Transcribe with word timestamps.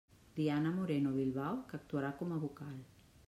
Diana 0.37 0.71
Moreno 0.77 1.11
Bilbao, 1.19 1.61
que 1.69 1.79
actuarà 1.81 2.11
com 2.23 2.33
a 2.39 2.43
vocal. 2.47 2.75